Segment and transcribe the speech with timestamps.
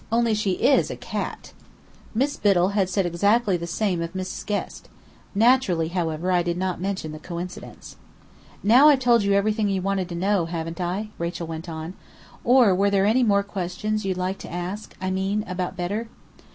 [0.11, 1.53] Only she is a cat."
[2.15, 4.89] Miss Biddell had said exactly the same of Miss Guest.
[5.35, 7.97] Naturally, however, I did not mention the coincidence.
[8.63, 11.93] "Now I've told you everything you wanted to know, haven't I?" Rachel went on.
[12.43, 16.05] "Or were there any more questions you'd like to ask I mean, about Bedr?"